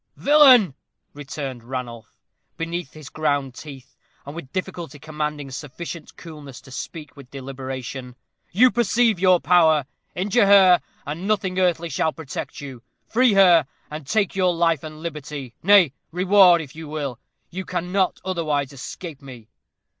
"Villain," 0.17 0.73
returned 1.13 1.63
Ranulph, 1.63 2.11
between 2.57 2.87
his 2.91 3.07
ground 3.09 3.53
teeth, 3.53 3.95
and 4.25 4.35
with 4.35 4.51
difficulty 4.51 4.97
commanding 4.97 5.51
sufficient 5.51 6.17
coolness 6.17 6.59
to 6.61 6.71
speak 6.71 7.15
with 7.15 7.29
deliberation, 7.29 8.15
"you 8.51 8.71
perceive 8.71 9.19
your 9.19 9.39
power. 9.39 9.85
Injure 10.15 10.47
her, 10.47 10.81
and 11.05 11.27
nothing 11.27 11.59
earthly 11.59 11.87
shall 11.89 12.11
protect 12.13 12.59
you. 12.61 12.81
Free 13.05 13.33
her, 13.33 13.67
and 13.91 14.07
take 14.07 14.35
your 14.35 14.55
life 14.55 14.83
and 14.83 15.03
liberty; 15.03 15.53
nay, 15.61 15.93
reward 16.11 16.61
if 16.61 16.75
you 16.75 16.87
will. 16.87 17.19
You 17.51 17.63
cannot 17.63 18.19
otherwise 18.25 18.73
escape 18.73 19.21
me." 19.21 19.49